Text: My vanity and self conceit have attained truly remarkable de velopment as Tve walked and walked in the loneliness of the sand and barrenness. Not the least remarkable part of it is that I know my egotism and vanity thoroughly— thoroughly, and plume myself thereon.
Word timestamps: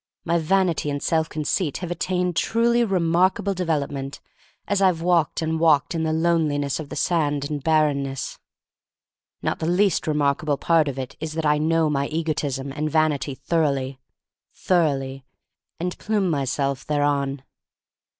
My 0.25 0.39
vanity 0.39 0.89
and 0.89 0.99
self 0.99 1.29
conceit 1.29 1.77
have 1.77 1.91
attained 1.91 2.35
truly 2.35 2.83
remarkable 2.83 3.53
de 3.53 3.63
velopment 3.67 4.19
as 4.67 4.81
Tve 4.81 4.99
walked 5.01 5.43
and 5.43 5.59
walked 5.59 5.93
in 5.93 6.01
the 6.01 6.11
loneliness 6.11 6.79
of 6.79 6.89
the 6.89 6.95
sand 6.95 7.47
and 7.51 7.63
barrenness. 7.63 8.39
Not 9.43 9.59
the 9.59 9.67
least 9.67 10.07
remarkable 10.07 10.57
part 10.57 10.87
of 10.87 10.97
it 10.97 11.15
is 11.19 11.33
that 11.33 11.45
I 11.45 11.59
know 11.59 11.87
my 11.87 12.07
egotism 12.07 12.71
and 12.71 12.89
vanity 12.89 13.35
thoroughly— 13.35 13.99
thoroughly, 14.67 15.23
and 15.79 15.95
plume 15.99 16.31
myself 16.31 16.83
thereon. 16.83 17.43